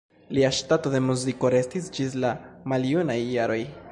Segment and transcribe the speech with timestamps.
[0.35, 2.33] Lia ŝtato de muziko restis ĝis la
[2.73, 3.63] maljunaj jaroj.